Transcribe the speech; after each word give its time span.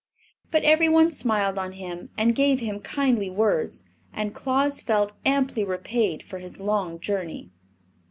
But 0.49 0.63
every 0.63 0.89
one 0.89 1.11
smiled 1.11 1.59
on 1.59 1.73
him 1.73 2.09
and 2.17 2.33
gave 2.33 2.59
him 2.59 2.79
kindly 2.79 3.29
words, 3.29 3.83
and 4.11 4.33
Claus 4.33 4.81
felt 4.81 5.13
amply 5.27 5.63
repaid 5.63 6.23
for 6.23 6.39
his 6.39 6.59
long 6.59 6.99
journey. 6.99 7.51